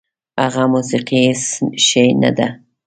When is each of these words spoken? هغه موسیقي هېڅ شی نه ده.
هغه 0.41 0.63
موسیقي 0.73 1.19
هېڅ 1.27 1.43
شی 1.85 2.05
نه 2.21 2.31
ده. 2.37 2.47